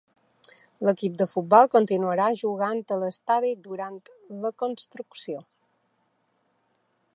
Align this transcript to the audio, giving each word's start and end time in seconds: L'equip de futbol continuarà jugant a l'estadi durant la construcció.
L'equip 0.87 1.19
de 1.19 1.27
futbol 1.33 1.69
continuarà 1.75 2.29
jugant 2.39 2.81
a 2.95 2.97
l'estadi 3.03 3.53
durant 3.67 4.01
la 4.47 4.53
construcció. 4.65 5.45